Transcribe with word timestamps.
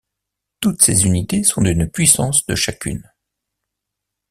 Toutes 0.61 0.81
ces 0.81 1.05
unités 1.05 1.43
sont 1.43 1.61
d'une 1.61 1.87
puissance 1.87 2.47
de 2.47 2.55
chacune. 2.55 3.07